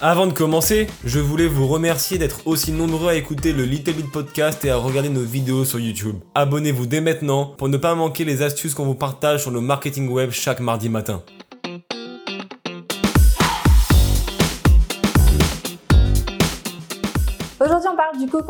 Avant 0.00 0.26
de 0.26 0.32
commencer, 0.32 0.88
je 1.04 1.20
voulais 1.20 1.46
vous 1.46 1.66
remercier 1.66 2.18
d'être 2.18 2.46
aussi 2.46 2.72
nombreux 2.72 3.10
à 3.10 3.14
écouter 3.14 3.52
le 3.52 3.64
Little 3.64 3.92
Bit 3.92 4.10
Podcast 4.10 4.64
et 4.64 4.70
à 4.70 4.76
regarder 4.76 5.08
nos 5.08 5.22
vidéos 5.22 5.64
sur 5.64 5.78
YouTube. 5.78 6.16
Abonnez-vous 6.34 6.86
dès 6.86 7.00
maintenant 7.00 7.54
pour 7.56 7.68
ne 7.68 7.76
pas 7.76 7.94
manquer 7.94 8.24
les 8.24 8.42
astuces 8.42 8.74
qu'on 8.74 8.84
vous 8.84 8.96
partage 8.96 9.42
sur 9.42 9.50
le 9.50 9.60
marketing 9.60 10.08
web 10.08 10.30
chaque 10.32 10.60
mardi 10.60 10.88
matin. 10.88 11.22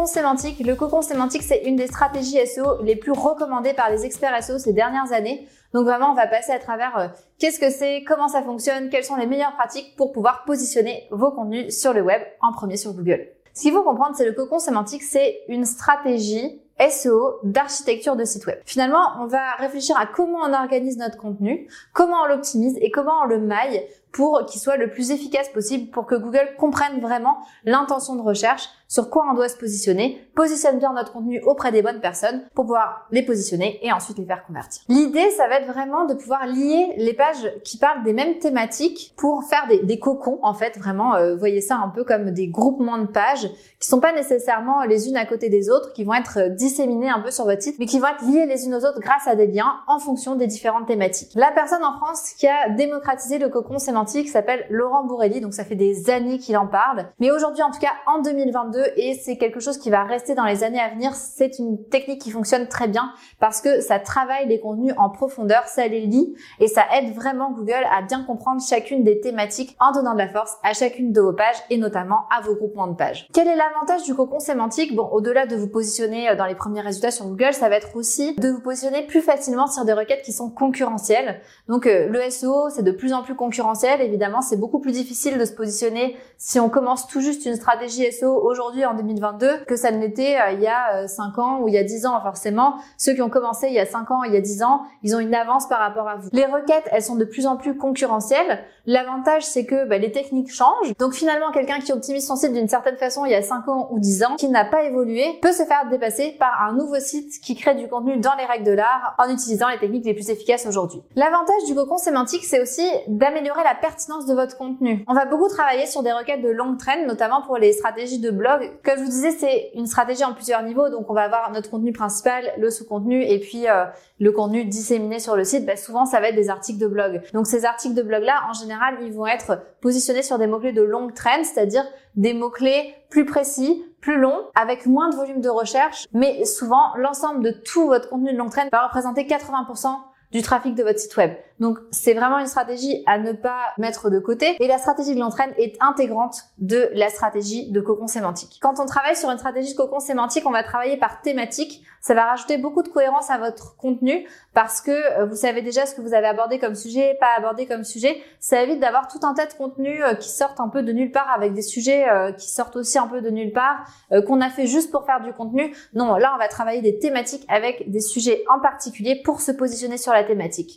Sémantique. 0.06 0.64
Le 0.64 0.74
cocon 0.74 1.02
sémantique, 1.02 1.42
c'est 1.42 1.62
une 1.64 1.76
des 1.76 1.86
stratégies 1.86 2.44
SEO 2.46 2.82
les 2.82 2.96
plus 2.96 3.12
recommandées 3.12 3.74
par 3.74 3.90
les 3.90 4.04
experts 4.04 4.42
SEO 4.42 4.58
ces 4.58 4.72
dernières 4.72 5.12
années. 5.12 5.46
Donc 5.72 5.84
vraiment, 5.84 6.12
on 6.12 6.14
va 6.14 6.26
passer 6.26 6.52
à 6.52 6.58
travers 6.58 6.98
euh, 6.98 7.08
qu'est-ce 7.38 7.58
que 7.58 7.70
c'est, 7.70 8.04
comment 8.04 8.28
ça 8.28 8.42
fonctionne, 8.42 8.88
quelles 8.90 9.04
sont 9.04 9.16
les 9.16 9.26
meilleures 9.26 9.54
pratiques 9.54 9.94
pour 9.96 10.12
pouvoir 10.12 10.44
positionner 10.44 11.06
vos 11.10 11.30
contenus 11.30 11.78
sur 11.78 11.92
le 11.92 12.02
web 12.02 12.22
en 12.40 12.52
premier 12.52 12.76
sur 12.76 12.92
Google. 12.92 13.26
Ce 13.52 13.62
qu'il 13.62 13.72
faut 13.72 13.82
comprendre, 13.82 14.16
c'est 14.16 14.24
le 14.24 14.32
cocon 14.32 14.58
sémantique, 14.58 15.02
c'est 15.02 15.42
une 15.48 15.64
stratégie 15.64 16.60
SEO 16.90 17.38
d'architecture 17.44 18.16
de 18.16 18.24
site 18.24 18.46
web. 18.46 18.58
Finalement, 18.64 19.04
on 19.20 19.26
va 19.26 19.54
réfléchir 19.58 19.96
à 19.96 20.06
comment 20.06 20.38
on 20.44 20.52
organise 20.52 20.98
notre 20.98 21.16
contenu, 21.16 21.68
comment 21.92 22.22
on 22.24 22.26
l'optimise 22.26 22.76
et 22.80 22.90
comment 22.90 23.20
on 23.22 23.26
le 23.26 23.38
maille 23.38 23.84
pour 24.14 24.46
qu'il 24.46 24.60
soit 24.60 24.76
le 24.76 24.88
plus 24.88 25.10
efficace 25.10 25.48
possible 25.48 25.90
pour 25.90 26.06
que 26.06 26.14
Google 26.14 26.54
comprenne 26.56 27.00
vraiment 27.00 27.38
l'intention 27.64 28.14
de 28.14 28.22
recherche, 28.22 28.68
sur 28.86 29.10
quoi 29.10 29.26
on 29.28 29.34
doit 29.34 29.48
se 29.48 29.56
positionner, 29.56 30.20
positionne 30.36 30.78
bien 30.78 30.92
notre 30.92 31.12
contenu 31.12 31.42
auprès 31.42 31.72
des 31.72 31.82
bonnes 31.82 32.00
personnes 32.00 32.42
pour 32.54 32.64
pouvoir 32.64 33.08
les 33.10 33.24
positionner 33.24 33.84
et 33.84 33.92
ensuite 33.92 34.18
les 34.18 34.24
faire 34.24 34.46
convertir. 34.46 34.82
L'idée, 34.88 35.30
ça 35.30 35.48
va 35.48 35.56
être 35.56 35.66
vraiment 35.66 36.04
de 36.04 36.14
pouvoir 36.14 36.46
lier 36.46 36.94
les 36.96 37.12
pages 37.12 37.50
qui 37.64 37.76
parlent 37.76 38.04
des 38.04 38.12
mêmes 38.12 38.38
thématiques 38.38 39.14
pour 39.16 39.42
faire 39.44 39.66
des, 39.68 39.98
cocons, 39.98 40.38
en 40.42 40.54
fait, 40.54 40.78
vraiment, 40.78 41.16
euh, 41.16 41.34
voyez 41.34 41.60
ça 41.60 41.76
un 41.76 41.88
peu 41.88 42.04
comme 42.04 42.30
des 42.30 42.46
groupements 42.46 42.98
de 42.98 43.06
pages 43.06 43.48
qui 43.80 43.88
sont 43.88 44.00
pas 44.00 44.12
nécessairement 44.12 44.84
les 44.84 45.08
unes 45.08 45.16
à 45.16 45.26
côté 45.26 45.48
des 45.48 45.70
autres, 45.70 45.92
qui 45.92 46.04
vont 46.04 46.14
être 46.14 46.54
disséminées 46.54 47.10
un 47.10 47.20
peu 47.20 47.32
sur 47.32 47.46
votre 47.46 47.62
site, 47.62 47.80
mais 47.80 47.86
qui 47.86 47.98
vont 47.98 48.06
être 48.06 48.24
liées 48.24 48.46
les 48.46 48.64
unes 48.66 48.74
aux 48.74 48.84
autres 48.84 49.00
grâce 49.00 49.26
à 49.26 49.34
des 49.34 49.48
liens 49.48 49.80
en 49.88 49.98
fonction 49.98 50.36
des 50.36 50.46
différentes 50.46 50.86
thématiques. 50.86 51.32
La 51.34 51.50
personne 51.50 51.82
en 51.82 51.96
France 51.96 52.30
qui 52.38 52.46
a 52.46 52.68
démocratisé 52.68 53.38
le 53.38 53.48
cocon 53.48 53.78
sémantique 53.78 54.03
s'appelle 54.06 54.66
Laurent 54.70 55.04
Bourrelli, 55.04 55.40
donc 55.40 55.54
ça 55.54 55.64
fait 55.64 55.74
des 55.74 56.10
années 56.10 56.38
qu'il 56.38 56.56
en 56.56 56.66
parle. 56.66 57.06
Mais 57.20 57.30
aujourd'hui, 57.30 57.62
en 57.62 57.70
tout 57.70 57.80
cas, 57.80 57.92
en 58.06 58.20
2022, 58.20 58.80
et 58.96 59.14
c'est 59.14 59.36
quelque 59.36 59.60
chose 59.60 59.78
qui 59.78 59.90
va 59.90 60.04
rester 60.04 60.34
dans 60.34 60.44
les 60.44 60.64
années 60.64 60.80
à 60.80 60.90
venir, 60.90 61.14
c'est 61.14 61.58
une 61.58 61.84
technique 61.88 62.20
qui 62.20 62.30
fonctionne 62.30 62.68
très 62.68 62.88
bien 62.88 63.12
parce 63.40 63.60
que 63.60 63.80
ça 63.80 63.98
travaille 63.98 64.48
les 64.48 64.60
contenus 64.60 64.94
en 64.96 65.10
profondeur, 65.10 65.64
ça 65.66 65.86
les 65.86 66.06
lit 66.06 66.34
et 66.60 66.68
ça 66.68 66.82
aide 66.96 67.14
vraiment 67.14 67.52
Google 67.52 67.84
à 67.90 68.02
bien 68.02 68.24
comprendre 68.24 68.60
chacune 68.62 69.04
des 69.04 69.20
thématiques 69.20 69.76
en 69.80 69.92
donnant 69.92 70.14
de 70.14 70.18
la 70.18 70.28
force 70.28 70.56
à 70.62 70.72
chacune 70.72 71.12
de 71.12 71.20
vos 71.20 71.32
pages 71.32 71.56
et 71.70 71.78
notamment 71.78 72.26
à 72.36 72.40
vos 72.40 72.54
groupements 72.54 72.86
de 72.86 72.94
pages. 72.94 73.28
Quel 73.32 73.48
est 73.48 73.56
l'avantage 73.56 74.04
du 74.04 74.14
cocon 74.14 74.38
sémantique? 74.38 74.94
Bon, 74.94 75.08
au-delà 75.12 75.46
de 75.46 75.56
vous 75.56 75.68
positionner 75.68 76.30
euh, 76.30 76.36
dans 76.36 76.46
les 76.46 76.54
premiers 76.54 76.80
résultats 76.80 77.10
sur 77.10 77.26
Google, 77.26 77.52
ça 77.52 77.68
va 77.68 77.76
être 77.76 77.96
aussi 77.96 78.34
de 78.36 78.48
vous 78.48 78.60
positionner 78.60 79.06
plus 79.06 79.20
facilement 79.20 79.66
sur 79.66 79.84
des 79.84 79.92
requêtes 79.92 80.22
qui 80.22 80.32
sont 80.32 80.50
concurrentielles. 80.50 81.40
Donc 81.68 81.86
euh, 81.86 82.08
le 82.08 82.30
SEO, 82.30 82.70
c'est 82.70 82.82
de 82.82 82.90
plus 82.90 83.12
en 83.12 83.22
plus 83.22 83.34
concurrentiel 83.34 83.93
évidemment, 84.00 84.40
c'est 84.40 84.56
beaucoup 84.56 84.80
plus 84.80 84.92
difficile 84.92 85.38
de 85.38 85.44
se 85.44 85.52
positionner 85.52 86.16
si 86.38 86.60
on 86.60 86.68
commence 86.68 87.06
tout 87.06 87.20
juste 87.20 87.46
une 87.46 87.56
stratégie 87.56 88.10
SEO 88.12 88.40
aujourd'hui 88.42 88.84
en 88.84 88.94
2022 88.94 89.64
que 89.66 89.76
ça 89.76 89.90
ne 89.90 90.00
l'était 90.00 90.36
euh, 90.38 90.52
il 90.52 90.60
y 90.60 90.66
a 90.66 91.06
5 91.06 91.38
euh, 91.38 91.40
ans 91.40 91.60
ou 91.60 91.68
il 91.68 91.74
y 91.74 91.78
a 91.78 91.84
10 91.84 92.06
ans. 92.06 92.20
Forcément, 92.20 92.76
ceux 92.98 93.14
qui 93.14 93.22
ont 93.22 93.30
commencé 93.30 93.68
il 93.68 93.74
y 93.74 93.78
a 93.78 93.86
5 93.86 94.10
ans, 94.10 94.22
il 94.24 94.32
y 94.32 94.36
a 94.36 94.40
10 94.40 94.62
ans, 94.62 94.82
ils 95.02 95.14
ont 95.14 95.18
une 95.18 95.34
avance 95.34 95.68
par 95.68 95.80
rapport 95.80 96.08
à 96.08 96.16
vous. 96.16 96.28
Les 96.32 96.46
requêtes, 96.46 96.88
elles 96.90 97.02
sont 97.02 97.16
de 97.16 97.24
plus 97.24 97.46
en 97.46 97.56
plus 97.56 97.76
concurrentielles. 97.76 98.64
L'avantage, 98.86 99.44
c'est 99.44 99.64
que 99.64 99.88
bah, 99.88 99.96
les 99.96 100.12
techniques 100.12 100.52
changent. 100.52 100.94
Donc 100.98 101.14
finalement, 101.14 101.50
quelqu'un 101.52 101.78
qui 101.78 101.92
optimise 101.92 102.26
son 102.26 102.36
site 102.36 102.52
d'une 102.52 102.68
certaine 102.68 102.96
façon 102.96 103.24
il 103.24 103.32
y 103.32 103.34
a 103.34 103.40
5 103.40 103.66
ans 103.68 103.88
ou 103.90 103.98
10 103.98 104.24
ans, 104.24 104.36
qui 104.36 104.48
n'a 104.48 104.64
pas 104.66 104.84
évolué, 104.84 105.38
peut 105.40 105.52
se 105.52 105.62
faire 105.62 105.88
dépasser 105.90 106.36
par 106.38 106.62
un 106.68 106.74
nouveau 106.74 107.00
site 107.00 107.40
qui 107.40 107.54
crée 107.54 107.74
du 107.74 107.88
contenu 107.88 108.18
dans 108.18 108.34
les 108.36 108.44
règles 108.44 108.66
de 108.66 108.72
l'art 108.72 109.14
en 109.18 109.30
utilisant 109.30 109.68
les 109.68 109.78
techniques 109.78 110.04
les 110.04 110.12
plus 110.12 110.28
efficaces 110.28 110.66
aujourd'hui. 110.66 111.00
L'avantage 111.16 111.64
du 111.66 111.74
cocon 111.74 111.96
sémantique, 111.96 112.44
c'est 112.44 112.60
aussi 112.60 112.86
d'améliorer 113.08 113.64
la 113.64 113.74
pertinence 113.74 114.26
de 114.26 114.34
votre 114.34 114.58
contenu. 114.58 115.02
On 115.08 115.14
va 115.14 115.24
beaucoup 115.24 115.48
travailler 115.48 115.86
sur 115.86 116.02
des 116.02 116.12
requêtes 116.12 116.42
de 116.42 116.50
longue 116.50 116.78
traîne, 116.78 117.06
notamment 117.06 117.40
pour 117.40 117.56
les 117.56 117.72
stratégies 117.72 118.18
de 118.18 118.30
blog. 118.30 118.70
Comme 118.84 118.98
je 118.98 119.04
vous 119.04 119.10
disais, 119.10 119.30
c'est 119.30 119.70
une 119.74 119.86
stratégie 119.86 120.24
en 120.24 120.34
plusieurs 120.34 120.62
niveaux. 120.62 120.90
Donc, 120.90 121.08
on 121.08 121.14
va 121.14 121.22
avoir 121.22 121.50
notre 121.52 121.70
contenu 121.70 121.92
principal, 121.92 122.52
le 122.58 122.70
sous-contenu 122.70 123.22
et 123.24 123.38
puis 123.40 123.66
euh, 123.66 123.84
le 124.20 124.30
contenu 124.30 124.64
disséminé 124.66 125.18
sur 125.18 125.36
le 125.36 125.44
site. 125.44 125.64
Bah, 125.64 125.76
souvent, 125.76 126.04
ça 126.04 126.20
va 126.20 126.28
être 126.28 126.36
des 126.36 126.50
articles 126.50 126.78
de 126.78 126.86
blog. 126.86 127.22
Donc, 127.32 127.46
ces 127.46 127.64
articles 127.64 127.94
de 127.94 128.02
blog-là, 128.02 128.42
en 128.50 128.52
général, 128.52 128.73
ils 129.02 129.12
vont 129.12 129.26
être 129.26 129.60
positionnés 129.80 130.22
sur 130.22 130.38
des 130.38 130.46
mots-clés 130.46 130.72
de 130.72 130.82
longue 130.82 131.14
traîne, 131.14 131.44
c'est-à-dire 131.44 131.84
des 132.16 132.34
mots-clés 132.34 132.94
plus 133.10 133.24
précis, 133.24 133.84
plus 134.00 134.18
longs, 134.18 134.44
avec 134.54 134.86
moins 134.86 135.08
de 135.10 135.16
volume 135.16 135.40
de 135.40 135.48
recherche. 135.48 136.06
Mais 136.12 136.44
souvent, 136.44 136.94
l'ensemble 136.96 137.42
de 137.42 137.50
tout 137.50 137.86
votre 137.86 138.08
contenu 138.08 138.32
de 138.32 138.38
longue 138.38 138.50
traîne 138.50 138.68
va 138.70 138.86
représenter 138.86 139.24
80% 139.24 139.96
du 140.34 140.42
trafic 140.42 140.74
de 140.74 140.82
votre 140.82 140.98
site 140.98 141.16
web. 141.16 141.32
Donc 141.60 141.78
c'est 141.92 142.14
vraiment 142.14 142.38
une 142.40 142.48
stratégie 142.48 143.04
à 143.06 143.18
ne 143.18 143.32
pas 143.32 143.60
mettre 143.78 144.10
de 144.10 144.18
côté. 144.18 144.56
Et 144.58 144.66
la 144.66 144.78
stratégie 144.78 145.14
de 145.14 145.20
l'entraîne 145.20 145.52
est 145.56 145.76
intégrante 145.80 146.42
de 146.58 146.90
la 146.94 147.08
stratégie 147.08 147.70
de 147.70 147.80
cocon 147.80 148.08
sémantique. 148.08 148.58
Quand 148.60 148.80
on 148.80 148.86
travaille 148.86 149.14
sur 149.14 149.30
une 149.30 149.38
stratégie 149.38 149.72
de 149.72 149.76
cocon 149.76 150.00
sémantique, 150.00 150.44
on 150.46 150.50
va 150.50 150.64
travailler 150.64 150.96
par 150.96 151.22
thématique. 151.22 151.84
Ça 152.00 152.14
va 152.14 152.24
rajouter 152.24 152.58
beaucoup 152.58 152.82
de 152.82 152.88
cohérence 152.88 153.30
à 153.30 153.38
votre 153.38 153.76
contenu 153.76 154.28
parce 154.52 154.80
que 154.80 154.90
euh, 154.90 155.26
vous 155.26 155.36
savez 155.36 155.62
déjà 155.62 155.86
ce 155.86 155.94
que 155.94 156.00
vous 156.00 156.12
avez 156.12 156.26
abordé 156.26 156.58
comme 156.58 156.74
sujet, 156.74 157.16
pas 157.20 157.30
abordé 157.38 157.66
comme 157.66 157.84
sujet. 157.84 158.20
Ça 158.40 158.60
évite 158.62 158.80
d'avoir 158.80 159.06
tout 159.06 159.20
un 159.22 159.32
tas 159.32 159.46
de 159.46 159.54
contenus 159.54 160.02
euh, 160.02 160.14
qui 160.14 160.28
sortent 160.28 160.60
un 160.60 160.68
peu 160.68 160.82
de 160.82 160.92
nulle 160.92 161.12
part 161.12 161.30
avec 161.34 161.54
des 161.54 161.62
sujets 161.62 162.08
euh, 162.10 162.32
qui 162.32 162.50
sortent 162.50 162.76
aussi 162.76 162.98
un 162.98 163.06
peu 163.06 163.20
de 163.20 163.30
nulle 163.30 163.52
part, 163.52 163.86
qu'on 164.26 164.40
a 164.40 164.50
fait 164.50 164.66
juste 164.66 164.90
pour 164.90 165.06
faire 165.06 165.20
du 165.20 165.32
contenu. 165.32 165.74
Non, 165.94 166.16
là 166.16 166.32
on 166.34 166.38
va 166.38 166.48
travailler 166.48 166.82
des 166.82 166.98
thématiques 166.98 167.44
avec 167.48 167.90
des 167.90 168.00
sujets 168.00 168.44
en 168.52 168.60
particulier 168.60 169.22
pour 169.24 169.40
se 169.40 169.52
positionner 169.52 169.96
sur 169.96 170.12
la 170.12 170.23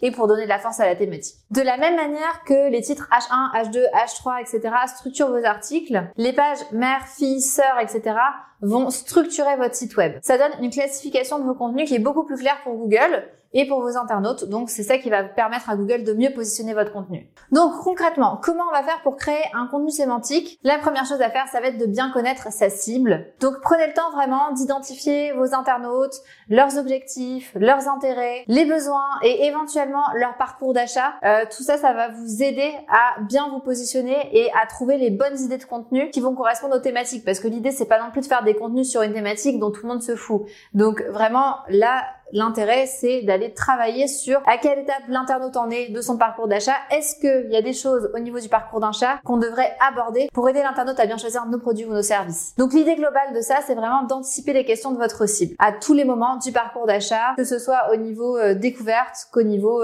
et 0.02 0.12
pour 0.12 0.28
donner 0.28 0.44
de 0.44 0.50
la 0.50 0.58
à 0.58 0.86
la 0.86 0.96
thématique. 0.96 1.36
De 1.52 1.62
la 1.62 1.78
même 1.78 1.96
manière 1.96 2.44
que 2.46 2.70
les 2.70 2.82
titres 2.82 3.08
H1, 3.12 3.70
H2, 3.70 3.86
H3, 3.94 4.42
etc. 4.42 4.76
structurent 4.88 5.30
vos 5.30 5.46
articles, 5.46 6.10
les 6.18 6.34
pages 6.34 6.60
mère, 6.72 7.08
fille, 7.08 7.42
sœur, 7.42 7.80
etc. 7.80 8.16
vont 8.62 8.90
structurer 8.90 9.56
votre 9.56 9.76
site 9.76 9.96
web. 9.98 10.18
Ça 10.22 10.38
donne 10.38 10.64
une 10.64 10.72
classification 10.72 11.40
de 11.40 11.46
vos 11.46 11.54
contenus 11.54 11.88
qui 11.88 11.96
est 11.96 12.00
beaucoup 12.00 12.26
plus 12.26 12.38
claire 12.38 12.60
pour 12.64 12.76
Google 12.76 13.24
et 13.58 13.68
pour 13.68 13.82
vos 13.82 13.98
internautes. 13.98 14.46
Donc 14.46 14.70
c'est 14.70 14.84
ça 14.84 15.00
qui 15.00 15.10
va 15.10 15.24
permettre 15.24 15.70
à 15.70 15.76
Google 15.76 16.04
de 16.04 16.14
mieux 16.14 16.32
positionner 16.32 16.74
votre 16.76 16.94
contenu. 16.94 17.28
Donc 17.52 17.74
concrètement, 17.84 18.40
comment 18.42 18.64
on 18.70 18.72
va 18.72 18.84
faire 18.84 19.02
pour 19.02 19.18
créer 19.18 19.44
un 19.54 19.66
contenu 19.66 19.90
sémantique? 19.90 20.60
La 20.64 20.78
première 20.78 21.06
chose 21.06 21.22
à 21.22 21.30
faire, 21.30 21.48
ça 21.48 21.60
va 21.60 21.68
être 21.68 21.80
de 21.80 21.88
bien 21.88 22.12
connaître 22.12 22.52
sa 22.54 22.70
cible. 22.70 23.34
Donc 23.40 23.56
prenez 23.62 23.88
le 23.88 23.94
temps 23.94 24.12
vraiment 24.12 24.52
d'identifier 24.52 25.32
vos 25.34 25.56
internautes, 25.56 26.14
leurs 26.50 26.78
objectifs, 26.78 27.52
leurs 27.56 27.88
intérêts, 27.88 28.44
les 28.48 28.66
besoins 28.66 29.10
et 29.24 29.48
éventuellement 29.48 30.04
leur 30.14 30.38
parcours 30.38 30.74
d'achat. 30.74 31.16
Euh, 31.24 31.46
tout 31.50 31.64
ça, 31.64 31.78
ça 31.78 31.94
va 31.94 32.10
vous 32.10 32.44
aider 32.44 32.72
à 32.88 33.22
bien 33.22 33.50
vous 33.50 33.60
positionner 33.60 34.30
et 34.34 34.52
à 34.52 34.68
trouver 34.68 34.98
les 34.98 35.10
bonnes 35.10 35.40
idées 35.40 35.58
de 35.58 35.66
contenu 35.66 36.12
qui 36.12 36.22
vont 36.22 36.36
correspondre 36.36 36.76
aux 36.76 36.80
thématiques. 36.80 37.26
Parce 37.26 37.40
que 37.40 37.48
l'idée, 37.48 37.72
c'est 37.72 37.86
pas 37.88 38.00
non 38.00 38.12
plus 38.12 38.22
de 38.22 38.28
faire 38.28 38.44
des 38.44 38.54
contenus 38.54 38.88
sur 38.88 39.02
une 39.02 39.14
thématique 39.14 39.60
dont 39.60 39.72
tout 39.72 39.82
le 39.82 39.90
monde 39.90 40.04
se 40.04 40.16
fout. 40.16 40.44
Donc 40.76 41.02
vraiment, 41.10 41.56
là, 41.70 42.04
L'intérêt, 42.34 42.86
c'est 42.86 43.22
d'aller 43.22 43.54
travailler 43.54 44.08
sur 44.08 44.42
à 44.46 44.58
quelle 44.58 44.80
étape 44.80 45.04
l'internaute 45.08 45.56
en 45.58 45.70
est 45.70 45.90
de 45.90 46.02
son 46.02 46.18
parcours 46.18 46.48
d'achat. 46.48 46.76
Est-ce 46.92 47.20
qu'il 47.20 47.52
y 47.52 47.56
a 47.56 47.62
des 47.62 47.74
choses 47.74 48.12
au 48.14 48.20
niveau 48.20 48.40
du 48.40 48.50
parcours 48.50 48.80
d'achat 48.80 49.20
qu'on 49.24 49.38
devrait 49.38 49.76
aborder 49.88 50.30
pour 50.34 50.48
aider 50.50 50.62
l'internaute 50.62 51.00
à 51.00 51.06
bien 51.06 51.18
choisir 51.18 51.46
nos 51.46 51.60
produits 51.60 51.86
ou 51.86 51.94
nos 51.94 52.02
services? 52.02 52.54
Donc 52.58 52.74
l'idée 52.74 52.96
globale 52.96 53.34
de 53.34 53.42
ça, 53.42 53.60
c'est 53.66 53.76
vraiment 53.76 54.04
d'anticiper 54.04 54.54
les 54.54 54.66
questions 54.66 54.92
de 54.92 54.98
votre 54.98 55.28
cible 55.28 55.56
à 55.60 55.72
tous 55.72 55.94
les 55.94 56.06
moments 56.06 56.38
du 56.38 56.52
parcours 56.52 56.86
d'achat, 56.86 57.34
que 57.38 57.44
ce 57.44 57.60
soit 57.60 57.92
au 57.94 57.96
niveau 57.96 58.38
euh, 58.38 58.54
découverte 58.54 59.28
qu'au 59.32 59.44
niveau 59.44 59.82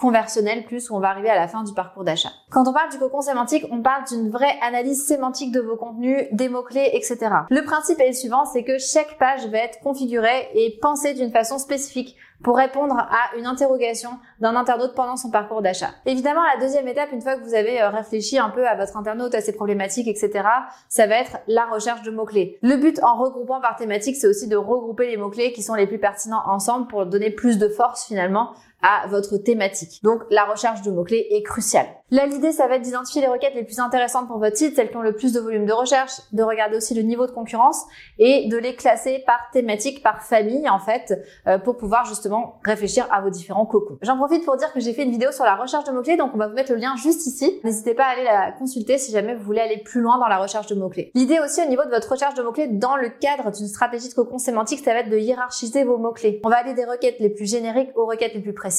conversionnel 0.00 0.64
plus 0.64 0.90
où 0.90 0.96
on 0.96 1.00
va 1.00 1.10
arriver 1.10 1.28
à 1.28 1.34
la 1.34 1.46
fin 1.46 1.62
du 1.62 1.74
parcours 1.74 2.04
d'achat. 2.04 2.30
Quand 2.50 2.66
on 2.66 2.72
parle 2.72 2.90
du 2.90 2.98
cocon 2.98 3.20
sémantique, 3.20 3.66
on 3.70 3.82
parle 3.82 4.04
d'une 4.04 4.30
vraie 4.30 4.58
analyse 4.62 5.04
sémantique 5.04 5.52
de 5.52 5.60
vos 5.60 5.76
contenus, 5.76 6.26
des 6.32 6.48
mots-clés, 6.48 6.90
etc. 6.94 7.18
Le 7.50 7.62
principe 7.62 8.00
est 8.00 8.08
le 8.08 8.14
suivant, 8.14 8.44
c'est 8.46 8.64
que 8.64 8.78
chaque 8.78 9.18
page 9.18 9.46
va 9.48 9.58
être 9.58 9.78
configurée 9.80 10.48
et 10.54 10.78
pensée 10.80 11.14
d'une 11.14 11.30
façon 11.30 11.58
spécifique 11.58 12.16
pour 12.42 12.56
répondre 12.56 12.96
à 12.96 13.36
une 13.36 13.46
interrogation 13.46 14.10
d'un 14.40 14.56
internaute 14.56 14.94
pendant 14.94 15.16
son 15.16 15.30
parcours 15.30 15.62
d'achat. 15.62 15.90
Évidemment, 16.06 16.40
la 16.54 16.60
deuxième 16.60 16.88
étape, 16.88 17.12
une 17.12 17.20
fois 17.20 17.36
que 17.36 17.44
vous 17.44 17.54
avez 17.54 17.80
euh, 17.82 17.90
réfléchi 17.90 18.38
un 18.38 18.48
peu 18.48 18.66
à 18.66 18.76
votre 18.76 18.96
internaute, 18.96 19.34
à 19.34 19.40
ses 19.40 19.52
problématiques, 19.52 20.08
etc., 20.08 20.48
ça 20.88 21.06
va 21.06 21.16
être 21.16 21.38
la 21.48 21.66
recherche 21.66 22.02
de 22.02 22.10
mots-clés. 22.10 22.58
Le 22.62 22.76
but 22.76 22.98
en 23.02 23.16
regroupant 23.16 23.60
par 23.60 23.76
thématique, 23.76 24.16
c'est 24.16 24.26
aussi 24.26 24.48
de 24.48 24.56
regrouper 24.56 25.08
les 25.08 25.16
mots-clés 25.16 25.52
qui 25.52 25.62
sont 25.62 25.74
les 25.74 25.86
plus 25.86 25.98
pertinents 25.98 26.42
ensemble 26.46 26.86
pour 26.86 27.04
donner 27.06 27.30
plus 27.30 27.58
de 27.58 27.68
force 27.68 28.06
finalement 28.06 28.54
à 28.82 29.06
votre 29.08 29.36
thématique. 29.36 30.02
Donc 30.02 30.22
la 30.30 30.44
recherche 30.44 30.82
de 30.82 30.90
mots-clés 30.90 31.26
est 31.30 31.42
cruciale. 31.42 31.86
Là, 32.12 32.26
l'idée, 32.26 32.50
ça 32.50 32.66
va 32.66 32.74
être 32.74 32.82
d'identifier 32.82 33.20
les 33.20 33.28
requêtes 33.28 33.54
les 33.54 33.62
plus 33.62 33.78
intéressantes 33.78 34.26
pour 34.26 34.38
votre 34.38 34.56
site, 34.56 34.74
celles 34.74 34.90
qui 34.90 34.96
ont 34.96 35.02
le 35.02 35.14
plus 35.14 35.32
de 35.32 35.38
volume 35.38 35.64
de 35.64 35.72
recherche, 35.72 36.12
de 36.32 36.42
regarder 36.42 36.76
aussi 36.76 36.92
le 36.94 37.02
niveau 37.02 37.24
de 37.26 37.30
concurrence 37.30 37.84
et 38.18 38.48
de 38.48 38.56
les 38.56 38.74
classer 38.74 39.22
par 39.26 39.38
thématique, 39.52 40.02
par 40.02 40.22
famille, 40.22 40.68
en 40.68 40.80
fait, 40.80 41.16
euh, 41.46 41.58
pour 41.58 41.76
pouvoir 41.76 42.04
justement 42.06 42.58
réfléchir 42.64 43.06
à 43.12 43.20
vos 43.20 43.30
différents 43.30 43.64
cocons. 43.64 43.96
J'en 44.02 44.16
profite 44.16 44.44
pour 44.44 44.56
dire 44.56 44.72
que 44.72 44.80
j'ai 44.80 44.92
fait 44.92 45.04
une 45.04 45.12
vidéo 45.12 45.30
sur 45.30 45.44
la 45.44 45.54
recherche 45.54 45.84
de 45.84 45.92
mots-clés, 45.92 46.16
donc 46.16 46.32
on 46.34 46.36
va 46.36 46.48
vous 46.48 46.54
mettre 46.54 46.72
le 46.72 46.78
lien 46.78 46.96
juste 46.96 47.26
ici. 47.26 47.60
N'hésitez 47.62 47.94
pas 47.94 48.06
à 48.06 48.08
aller 48.08 48.24
la 48.24 48.52
consulter 48.52 48.98
si 48.98 49.12
jamais 49.12 49.36
vous 49.36 49.44
voulez 49.44 49.60
aller 49.60 49.78
plus 49.78 50.00
loin 50.00 50.18
dans 50.18 50.26
la 50.26 50.38
recherche 50.38 50.66
de 50.66 50.74
mots-clés. 50.74 51.12
L'idée 51.14 51.38
aussi 51.38 51.62
au 51.62 51.68
niveau 51.68 51.84
de 51.84 51.90
votre 51.90 52.10
recherche 52.10 52.34
de 52.34 52.42
mots-clés 52.42 52.66
dans 52.66 52.96
le 52.96 53.08
cadre 53.08 53.52
d'une 53.52 53.68
stratégie 53.68 54.08
de 54.08 54.14
cocon 54.14 54.38
sémantique, 54.38 54.80
ça 54.84 54.94
va 54.94 55.00
être 55.00 55.10
de 55.10 55.18
hiérarchiser 55.18 55.84
vos 55.84 55.96
mots-clés. 55.96 56.40
On 56.44 56.48
va 56.48 56.56
aller 56.56 56.74
des 56.74 56.84
requêtes 56.84 57.20
les 57.20 57.30
plus 57.30 57.48
génériques 57.48 57.90
aux 57.94 58.06
requêtes 58.06 58.34
les 58.34 58.40
plus 58.40 58.52
précises. 58.52 58.69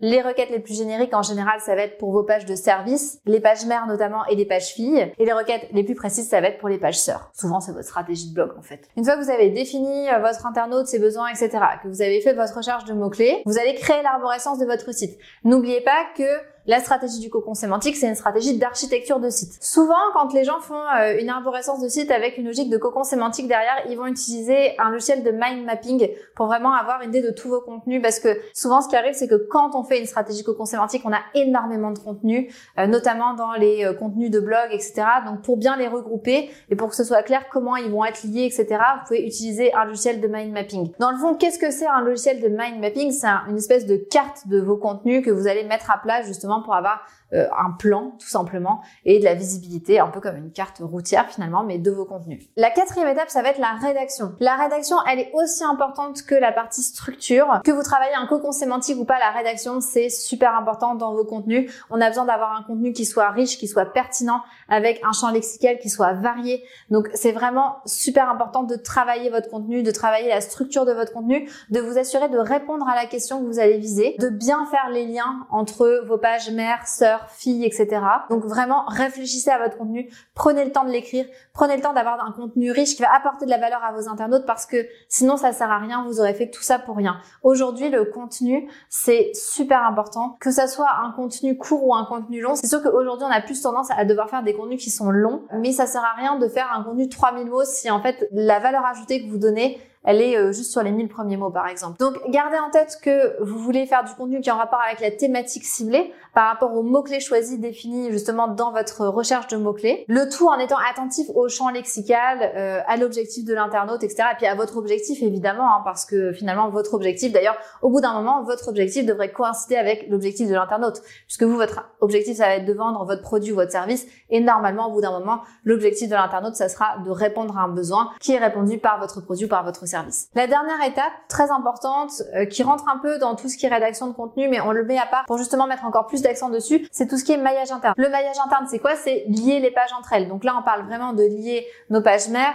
Les 0.00 0.20
requêtes 0.20 0.50
les 0.50 0.58
plus 0.58 0.76
génériques, 0.76 1.14
en 1.14 1.22
général, 1.22 1.60
ça 1.60 1.74
va 1.74 1.82
être 1.82 1.98
pour 1.98 2.12
vos 2.12 2.24
pages 2.24 2.44
de 2.44 2.54
service, 2.54 3.20
les 3.26 3.40
pages 3.40 3.64
mères 3.66 3.86
notamment 3.86 4.24
et 4.26 4.34
les 4.34 4.44
pages 4.44 4.68
filles. 4.68 5.12
Et 5.18 5.24
les 5.24 5.32
requêtes 5.32 5.68
les 5.72 5.84
plus 5.84 5.94
précises, 5.94 6.28
ça 6.28 6.40
va 6.40 6.48
être 6.48 6.58
pour 6.58 6.68
les 6.68 6.78
pages 6.78 6.98
sœurs. 6.98 7.30
Souvent, 7.32 7.60
c'est 7.60 7.72
votre 7.72 7.86
stratégie 7.86 8.28
de 8.28 8.34
blog, 8.34 8.52
en 8.58 8.62
fait. 8.62 8.88
Une 8.96 9.04
fois 9.04 9.16
que 9.16 9.22
vous 9.22 9.30
avez 9.30 9.50
défini 9.50 10.08
euh, 10.10 10.18
votre 10.18 10.46
internaute, 10.46 10.86
ses 10.86 10.98
besoins, 10.98 11.28
etc., 11.28 11.50
que 11.82 11.88
vous 11.88 12.02
avez 12.02 12.20
fait 12.20 12.34
votre 12.34 12.56
recherche 12.56 12.84
de 12.84 12.92
mots-clés, 12.92 13.42
vous 13.46 13.58
allez 13.58 13.74
créer 13.74 14.02
l'arborescence 14.02 14.58
de 14.58 14.66
votre 14.66 14.92
site. 14.92 15.18
N'oubliez 15.44 15.80
pas 15.80 16.04
que 16.16 16.24
la 16.66 16.80
stratégie 16.80 17.20
du 17.20 17.28
cocon 17.28 17.54
sémantique, 17.54 17.96
c'est 17.96 18.08
une 18.08 18.14
stratégie 18.14 18.56
d'architecture 18.56 19.20
de 19.20 19.28
site. 19.28 19.62
Souvent, 19.62 19.94
quand 20.14 20.32
les 20.32 20.44
gens 20.44 20.60
font 20.60 20.80
euh, 20.98 21.18
une 21.20 21.28
arborescence 21.28 21.82
de 21.82 21.88
site 21.88 22.10
avec 22.10 22.38
une 22.38 22.46
logique 22.46 22.70
de 22.70 22.78
cocon 22.78 23.04
sémantique 23.04 23.48
derrière, 23.48 23.84
ils 23.90 23.96
vont 23.98 24.06
utiliser 24.06 24.78
un 24.78 24.90
logiciel 24.90 25.22
de 25.22 25.30
mind 25.30 25.64
mapping 25.66 26.08
pour 26.34 26.46
vraiment 26.46 26.72
avoir 26.72 27.02
une 27.02 27.10
idée 27.10 27.20
de 27.20 27.30
tous 27.30 27.48
vos 27.48 27.60
contenus 27.60 28.00
parce 28.00 28.18
que 28.18 28.28
souvent, 28.54 28.80
ce 28.80 28.88
qui 28.88 28.96
arrive, 28.96 29.12
c'est 29.12 29.28
que 29.28 29.34
quand 29.50 29.74
on 29.74 29.84
fait 29.84 30.00
une 30.00 30.06
stratégie 30.06 30.42
cocon 30.42 30.64
sémantique, 30.64 31.02
on 31.04 31.12
a 31.12 31.20
énormément 31.34 31.90
de 31.90 31.98
contenus, 31.98 32.54
euh, 32.78 32.86
notamment 32.86 33.34
dans 33.34 33.52
les 33.52 33.84
euh, 33.84 33.92
contenus 33.92 34.30
de 34.30 34.40
blog, 34.40 34.68
etc. 34.70 35.04
Donc, 35.26 35.42
pour 35.42 35.58
bien 35.58 35.76
les 35.76 35.88
regrouper 35.88 36.50
et 36.70 36.76
pour 36.76 36.88
que 36.88 36.96
ce 36.96 37.04
soit 37.04 37.22
clair 37.22 37.44
comment 37.50 37.76
ils 37.76 37.90
vont 37.90 38.04
être 38.06 38.24
liés, 38.24 38.44
etc., 38.44 38.66
vous 38.70 39.06
pouvez 39.06 39.26
utiliser 39.26 39.74
un 39.74 39.84
logiciel 39.84 40.20
de 40.20 40.28
mind 40.28 40.52
mapping. 40.52 40.92
Dans 40.98 41.10
le 41.10 41.18
fond, 41.18 41.34
qu'est-ce 41.34 41.58
que 41.58 41.70
c'est 41.70 41.86
un 41.86 42.00
logiciel 42.00 42.40
de 42.40 42.48
mind 42.48 42.80
mapping? 42.80 43.10
C'est 43.12 43.26
une 43.48 43.56
espèce 43.56 43.84
de 43.84 43.96
carte 43.96 44.48
de 44.48 44.60
vos 44.60 44.76
contenus 44.76 45.22
que 45.22 45.30
vous 45.30 45.46
allez 45.46 45.64
mettre 45.64 45.90
à 45.90 45.98
plat 45.98 46.22
justement 46.22 46.53
pour 46.60 46.74
avoir 46.74 47.02
euh, 47.34 47.46
un 47.56 47.72
plan 47.72 48.12
tout 48.18 48.28
simplement 48.28 48.82
et 49.04 49.18
de 49.18 49.24
la 49.24 49.34
visibilité, 49.34 50.00
un 50.00 50.08
peu 50.08 50.20
comme 50.20 50.36
une 50.36 50.52
carte 50.52 50.80
routière 50.80 51.28
finalement, 51.30 51.64
mais 51.64 51.78
de 51.78 51.90
vos 51.90 52.04
contenus. 52.04 52.44
La 52.56 52.70
quatrième 52.70 53.08
étape, 53.08 53.30
ça 53.30 53.42
va 53.42 53.50
être 53.50 53.58
la 53.58 53.72
rédaction. 53.72 54.34
La 54.40 54.56
rédaction, 54.56 54.96
elle 55.10 55.20
est 55.20 55.30
aussi 55.34 55.64
importante 55.64 56.22
que 56.22 56.34
la 56.34 56.52
partie 56.52 56.82
structure. 56.82 57.60
Que 57.64 57.72
vous 57.72 57.82
travaillez 57.82 58.14
un 58.14 58.26
cocon 58.26 58.52
sémantique 58.52 58.98
ou 58.98 59.04
pas, 59.04 59.18
la 59.18 59.30
rédaction, 59.30 59.80
c'est 59.80 60.08
super 60.08 60.54
important 60.54 60.94
dans 60.94 61.14
vos 61.14 61.24
contenus. 61.24 61.72
On 61.90 62.00
a 62.00 62.08
besoin 62.08 62.24
d'avoir 62.24 62.52
un 62.52 62.62
contenu 62.62 62.92
qui 62.92 63.04
soit 63.04 63.30
riche, 63.30 63.58
qui 63.58 63.68
soit 63.68 63.86
pertinent, 63.86 64.42
avec 64.68 65.00
un 65.04 65.12
champ 65.12 65.30
lexical 65.30 65.78
qui 65.78 65.90
soit 65.90 66.12
varié. 66.12 66.64
Donc 66.90 67.08
c'est 67.14 67.32
vraiment 67.32 67.78
super 67.84 68.28
important 68.28 68.62
de 68.62 68.76
travailler 68.76 69.30
votre 69.30 69.50
contenu, 69.50 69.82
de 69.82 69.90
travailler 69.90 70.28
la 70.28 70.40
structure 70.40 70.84
de 70.84 70.92
votre 70.92 71.12
contenu, 71.12 71.50
de 71.70 71.80
vous 71.80 71.98
assurer 71.98 72.28
de 72.28 72.38
répondre 72.38 72.86
à 72.88 72.94
la 72.94 73.06
question 73.06 73.40
que 73.40 73.46
vous 73.46 73.58
allez 73.58 73.78
viser, 73.78 74.16
de 74.18 74.28
bien 74.28 74.66
faire 74.66 74.88
les 74.90 75.06
liens 75.06 75.46
entre 75.50 76.04
vos 76.06 76.18
pages 76.18 76.50
mères, 76.50 76.86
filles, 77.30 77.64
etc. 77.64 78.00
Donc 78.30 78.44
vraiment, 78.44 78.84
réfléchissez 78.86 79.50
à 79.50 79.58
votre 79.58 79.76
contenu, 79.76 80.10
prenez 80.34 80.64
le 80.64 80.72
temps 80.72 80.84
de 80.84 80.90
l'écrire, 80.90 81.26
prenez 81.52 81.76
le 81.76 81.82
temps 81.82 81.92
d'avoir 81.92 82.24
un 82.24 82.32
contenu 82.32 82.70
riche 82.70 82.96
qui 82.96 83.02
va 83.02 83.14
apporter 83.14 83.44
de 83.44 83.50
la 83.50 83.58
valeur 83.58 83.82
à 83.84 83.92
vos 83.92 84.08
internautes 84.08 84.46
parce 84.46 84.66
que 84.66 84.86
sinon 85.08 85.36
ça 85.36 85.52
sert 85.52 85.70
à 85.70 85.78
rien, 85.78 86.04
vous 86.04 86.20
aurez 86.20 86.34
fait 86.34 86.50
tout 86.50 86.62
ça 86.62 86.78
pour 86.78 86.96
rien. 86.96 87.18
Aujourd'hui, 87.42 87.90
le 87.90 88.04
contenu, 88.04 88.68
c'est 88.88 89.30
super 89.34 89.84
important. 89.84 90.36
Que 90.40 90.50
ça 90.50 90.66
soit 90.66 90.90
un 91.02 91.10
contenu 91.12 91.56
court 91.56 91.86
ou 91.86 91.94
un 91.94 92.04
contenu 92.04 92.40
long, 92.40 92.54
c'est 92.54 92.66
sûr 92.66 92.82
qu'aujourd'hui, 92.82 93.26
on 93.28 93.32
a 93.32 93.40
plus 93.40 93.60
tendance 93.60 93.88
à 93.96 94.04
devoir 94.04 94.28
faire 94.30 94.42
des 94.42 94.54
contenus 94.54 94.82
qui 94.82 94.90
sont 94.90 95.10
longs, 95.10 95.42
mais 95.52 95.72
ça 95.72 95.86
sert 95.86 96.02
à 96.02 96.14
rien 96.16 96.38
de 96.38 96.48
faire 96.48 96.72
un 96.74 96.82
contenu 96.82 97.08
3000 97.08 97.46
mots 97.46 97.64
si 97.64 97.90
en 97.90 98.00
fait 98.00 98.28
la 98.32 98.58
valeur 98.58 98.84
ajoutée 98.84 99.24
que 99.24 99.30
vous 99.30 99.38
donnez 99.38 99.78
elle 100.04 100.20
est 100.20 100.36
euh, 100.36 100.52
juste 100.52 100.70
sur 100.70 100.82
les 100.82 100.92
1000 100.92 101.08
premiers 101.08 101.36
mots 101.36 101.50
par 101.50 101.66
exemple. 101.66 101.98
Donc 101.98 102.14
gardez 102.28 102.58
en 102.58 102.70
tête 102.70 102.98
que 103.02 103.42
vous 103.42 103.58
voulez 103.58 103.86
faire 103.86 104.04
du 104.04 104.12
contenu 104.12 104.40
qui 104.40 104.48
est 104.48 104.52
en 104.52 104.58
rapport 104.58 104.80
avec 104.86 105.00
la 105.00 105.10
thématique 105.10 105.64
ciblée 105.64 106.12
par 106.34 106.48
rapport 106.48 106.74
aux 106.74 106.82
mots-clés 106.82 107.20
choisis 107.20 107.58
définis 107.58 108.10
justement 108.12 108.48
dans 108.48 108.72
votre 108.72 109.06
recherche 109.06 109.48
de 109.48 109.56
mots-clés. 109.56 110.04
Le 110.08 110.28
tout 110.28 110.46
en 110.46 110.58
étant 110.58 110.76
attentif 110.90 111.28
au 111.34 111.48
champ 111.48 111.70
lexical, 111.70 112.52
euh, 112.54 112.80
à 112.86 112.96
l'objectif 112.96 113.44
de 113.44 113.54
l'internaute, 113.54 114.02
etc. 114.02 114.24
Et 114.32 114.36
puis 114.36 114.46
à 114.46 114.54
votre 114.54 114.76
objectif 114.76 115.22
évidemment, 115.22 115.74
hein, 115.74 115.82
parce 115.84 116.04
que 116.04 116.32
finalement 116.32 116.68
votre 116.68 116.94
objectif, 116.94 117.32
d'ailleurs 117.32 117.56
au 117.82 117.90
bout 117.90 118.00
d'un 118.00 118.12
moment, 118.12 118.42
votre 118.42 118.68
objectif 118.68 119.06
devrait 119.06 119.32
coïncider 119.32 119.76
avec 119.76 120.06
l'objectif 120.08 120.48
de 120.48 120.54
l'internaute. 120.54 121.00
Puisque 121.26 121.44
vous, 121.44 121.56
votre 121.56 121.84
objectif, 122.00 122.36
ça 122.36 122.46
va 122.46 122.56
être 122.56 122.66
de 122.66 122.72
vendre 122.72 123.04
votre 123.04 123.22
produit 123.22 123.52
ou 123.52 123.56
votre 123.56 123.72
service. 123.72 124.06
Et 124.30 124.40
normalement, 124.40 124.88
au 124.88 124.92
bout 124.92 125.00
d'un 125.00 125.18
moment, 125.18 125.40
l'objectif 125.64 126.08
de 126.08 126.14
l'internaute, 126.14 126.56
ça 126.56 126.68
sera 126.68 126.98
de 127.04 127.10
répondre 127.10 127.56
à 127.56 127.62
un 127.62 127.68
besoin 127.68 128.10
qui 128.20 128.32
est 128.32 128.38
répondu 128.38 128.78
par 128.78 128.98
votre 128.98 129.20
produit 129.20 129.46
ou 129.46 129.48
par 129.48 129.64
votre 129.64 129.86
service. 129.86 129.93
La 130.34 130.46
dernière 130.46 130.82
étape, 130.86 131.12
très 131.28 131.50
importante, 131.50 132.22
euh, 132.34 132.46
qui 132.46 132.62
rentre 132.62 132.88
un 132.88 132.98
peu 132.98 133.18
dans 133.18 133.34
tout 133.34 133.48
ce 133.48 133.56
qui 133.56 133.66
est 133.66 133.68
rédaction 133.68 134.06
de 134.08 134.12
contenu, 134.12 134.48
mais 134.48 134.60
on 134.60 134.72
le 134.72 134.84
met 134.84 134.98
à 134.98 135.06
part 135.06 135.24
pour 135.26 135.38
justement 135.38 135.66
mettre 135.66 135.84
encore 135.84 136.06
plus 136.06 136.22
d'accent 136.22 136.50
dessus, 136.50 136.86
c'est 136.90 137.06
tout 137.06 137.16
ce 137.16 137.24
qui 137.24 137.32
est 137.32 137.36
maillage 137.36 137.70
interne. 137.72 137.94
Le 137.96 138.08
maillage 138.08 138.38
interne, 138.44 138.66
c'est 138.68 138.78
quoi? 138.78 138.96
C'est 138.96 139.24
lier 139.28 139.60
les 139.60 139.70
pages 139.70 139.92
entre 139.98 140.12
elles. 140.12 140.28
Donc 140.28 140.44
là, 140.44 140.56
on 140.58 140.62
parle 140.62 140.86
vraiment 140.86 141.12
de 141.12 141.22
lier 141.22 141.66
nos 141.90 142.00
pages 142.00 142.28
mères 142.28 142.54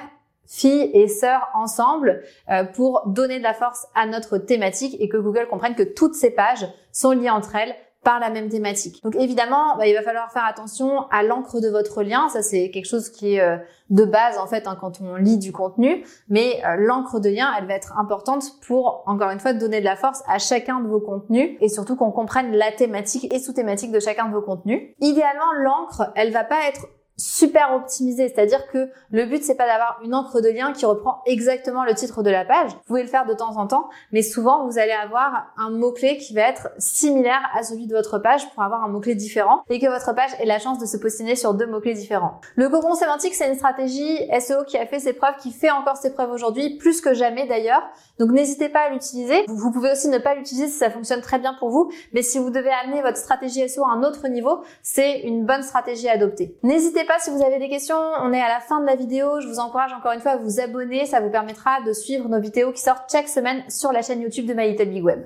filles 0.50 0.90
et 0.94 1.08
sœurs 1.08 1.48
ensemble 1.54 2.24
euh, 2.50 2.64
pour 2.64 3.04
donner 3.06 3.38
de 3.38 3.44
la 3.44 3.54
force 3.54 3.88
à 3.94 4.08
notre 4.08 4.40
thématique 4.40 4.98
et 5.00 5.08
que 5.08 5.18
Google 5.18 5.48
comprenne 5.48 5.76
que 5.76 5.84
toutes 5.84 6.16
ces 6.16 6.32
pages 6.32 6.68
sont 6.92 7.12
liées 7.12 7.30
entre 7.30 7.56
elles 7.56 7.76
par 8.04 8.20
la 8.20 8.30
même 8.30 8.50
thématique. 8.50 9.04
Donc 9.04 9.16
évidemment, 9.16 9.76
bah, 9.78 9.88
il 9.88 9.94
va 9.94 10.02
falloir 10.02 10.32
faire 10.32 10.46
attention 10.46 11.08
à 11.12 11.24
l'encre 11.24 11.60
de 11.60 11.68
votre 11.68 12.02
lien. 12.02 12.30
Ça, 12.30 12.42
c'est 12.42 12.72
quelque 12.72 12.88
chose 12.88 13.10
qui 13.10 13.36
est 13.36 13.42
euh, 13.42 13.58
de 13.90 14.06
base 14.06 14.38
en 14.38 14.48
fait 14.48 14.68
hein, 14.68 14.78
quand 14.80 15.02
on 15.02 15.16
lit 15.16 15.38
du 15.38 15.52
contenu. 15.52 16.06
Mais 16.30 16.62
euh, 16.66 16.76
l'encre 16.78 17.20
de 17.20 17.30
lien, 17.30 17.52
elle 17.58 17.68
va 17.68 17.74
être 17.74 17.98
importante 17.98 18.44
pour 18.66 19.04
encore 19.06 19.32
une 19.32 19.40
fois 19.40 19.54
donner 19.54 19.80
de 19.80 19.86
la 19.86 19.98
force 19.98 20.24
à 20.28 20.40
chacun 20.40 20.80
de 20.80 20.88
vos 20.88 21.02
contenus 21.02 21.58
et 21.60 21.68
surtout 21.68 21.96
qu'on 21.96 22.12
comprenne 22.12 22.54
la 22.54 22.72
thématique 22.72 23.34
et 23.34 23.40
sous-thématique 23.40 23.92
de 23.92 24.00
chacun 24.00 24.28
de 24.28 24.34
vos 24.34 24.42
contenus. 24.42 24.82
Idéalement, 25.02 25.52
l'encre, 25.58 26.12
elle 26.16 26.32
va 26.32 26.46
pas 26.46 26.68
être 26.68 26.88
super 27.20 27.74
optimisé, 27.74 28.30
c'est-à-dire 28.30 28.68
que 28.68 28.90
le 29.12 29.26
but 29.26 29.44
c'est 29.44 29.56
pas 29.56 29.68
d'avoir 29.68 30.00
une 30.04 30.16
encre 30.16 30.42
de 30.42 30.50
lien 30.50 30.74
qui 30.74 30.86
reprend 30.86 31.22
exactement 31.26 31.84
le 31.84 31.94
titre 31.94 32.24
de 32.24 32.30
la 32.30 32.46
page. 32.46 32.72
Vous 32.72 32.80
pouvez 32.88 33.04
le 33.04 33.08
faire 33.08 33.26
de 33.26 33.34
temps 33.34 33.58
en 33.58 33.68
temps, 33.68 33.90
mais 34.12 34.22
souvent 34.22 34.66
vous 34.66 34.80
allez 34.80 34.92
avoir 34.92 35.54
un 35.58 35.70
mot-clé 35.70 36.18
qui 36.18 36.34
va 36.34 36.42
être 36.42 36.70
similaire 36.78 37.42
à 37.54 37.64
celui 37.64 37.88
de 37.88 37.96
votre 37.96 38.18
page 38.20 38.50
pour 38.52 38.64
avoir 38.64 38.84
un 38.84 38.88
mot-clé 38.88 39.16
différent 39.16 39.64
et 39.70 39.80
que 39.80 39.88
votre 39.88 40.16
page 40.16 40.32
ait 40.40 40.46
la 40.46 40.60
chance 40.60 40.80
de 40.80 40.86
se 40.86 40.98
positionner 40.98 41.36
sur 41.36 41.54
deux 41.54 41.68
mots-clés 41.68 41.94
différents. 41.94 42.40
Le 42.56 42.70
cocon 42.70 42.96
sémantique, 42.96 43.36
c'est 43.36 43.48
une 43.48 43.56
stratégie 43.56 44.18
SEO 44.40 44.64
qui 44.66 44.78
a 44.78 44.86
fait 44.86 45.00
ses 45.00 45.14
preuves, 45.14 45.36
qui 45.38 45.52
fait 45.52 45.72
encore 45.72 45.98
ses 45.98 46.14
preuves 46.14 46.32
aujourd'hui, 46.32 46.78
plus 46.78 47.02
que 47.02 47.14
jamais 47.14 47.48
d'ailleurs. 47.48 47.84
Donc 48.18 48.32
n'hésitez 48.32 48.70
pas 48.70 48.82
à 48.82 48.90
l'utiliser. 48.90 49.46
Vous 49.48 49.72
pouvez 49.72 49.92
aussi 49.92 50.08
ne 50.10 50.18
pas 50.18 50.36
l'utiliser 50.36 50.68
si 50.68 50.78
ça 50.78 50.90
fonctionne 50.90 51.22
très 51.22 51.40
bien 51.40 51.54
pour 51.60 51.70
vous, 51.70 51.92
mais 52.14 52.22
si 52.22 52.40
vous 52.40 52.50
devez 52.50 52.72
amener 52.84 53.02
votre 53.02 53.18
stratégie 53.18 53.68
SEO 53.68 53.84
à 53.84 53.92
un 53.92 54.04
autre 54.04 54.28
niveau, 54.28 54.62
c'est 54.82 55.20
une 55.22 55.46
bonne 55.46 55.64
stratégie 55.64 56.08
à 56.08 56.14
adopter. 56.14 56.58
N'hésitez 56.64 57.04
pas 57.10 57.18
si 57.18 57.32
vous 57.32 57.42
avez 57.42 57.58
des 57.58 57.70
questions. 57.70 57.98
On 58.22 58.32
est 58.34 58.42
à 58.42 58.48
la 58.48 58.60
fin 58.60 58.80
de 58.80 58.86
la 58.86 58.96
vidéo. 58.96 59.42
Je 59.42 59.48
vous 59.48 59.58
encourage 59.58 59.92
encore 59.94 60.12
une 60.12 60.20
fois 60.20 60.34
à 60.34 60.38
vous 60.38 60.60
abonner. 60.60 61.08
Ça 61.08 61.20
vous 61.20 61.32
permettra 61.32 61.82
de 61.82 61.92
suivre 61.92 62.30
nos 62.30 62.40
vidéos 62.40 62.72
qui 62.72 62.82
sortent 62.82 63.12
chaque 63.12 63.28
semaine 63.28 63.64
sur 63.68 63.92
la 63.92 64.04
chaîne 64.04 64.22
YouTube 64.22 64.46
de 64.46 64.54
My 64.54 64.70
Little 64.70 64.90
Big 64.90 65.04
Web. 65.04 65.26